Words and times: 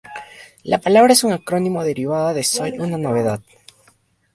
La 0.63 0.79
palabra 0.79 1.13
es 1.13 1.23
un 1.23 1.31
acrónimo 1.31 1.83
derivada 1.83 2.33
de 2.33 2.43
"Soy 2.43 2.71
Una 2.79 2.97
Novedad". 2.97 3.39